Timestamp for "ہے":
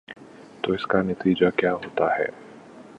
2.17-2.25